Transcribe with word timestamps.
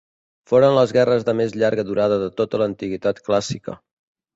Foren 0.51 0.73
les 0.77 0.93
guerres 0.97 1.27
de 1.29 1.37
més 1.43 1.55
llarga 1.65 1.87
durada 1.93 2.21
de 2.25 2.33
tota 2.43 2.65
l'antiguitat 2.67 3.25
clàssica. 3.31 3.83